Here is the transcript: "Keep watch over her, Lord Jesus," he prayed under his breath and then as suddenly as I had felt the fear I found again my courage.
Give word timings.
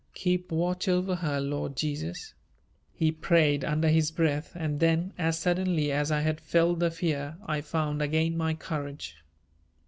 "Keep 0.15 0.51
watch 0.51 0.87
over 0.87 1.13
her, 1.17 1.39
Lord 1.39 1.75
Jesus," 1.77 2.33
he 2.91 3.11
prayed 3.11 3.63
under 3.63 3.87
his 3.89 4.09
breath 4.09 4.51
and 4.55 4.79
then 4.79 5.13
as 5.15 5.37
suddenly 5.37 5.91
as 5.91 6.09
I 6.11 6.21
had 6.21 6.41
felt 6.41 6.79
the 6.79 6.89
fear 6.89 7.37
I 7.45 7.61
found 7.61 8.01
again 8.01 8.35
my 8.35 8.55
courage. 8.55 9.17